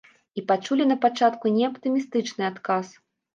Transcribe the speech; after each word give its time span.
І 0.39 0.43
пачулі 0.51 0.87
напачатку 0.91 1.45
не 1.59 1.63
аптымістычны 1.69 2.43
адказ. 2.51 2.91